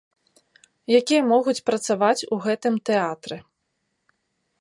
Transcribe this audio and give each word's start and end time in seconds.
Якія 0.99 1.21
могуць 1.31 1.63
працаваць 1.69 2.27
у 2.37 2.39
гэтым 2.47 2.75
тэатры. 2.91 3.37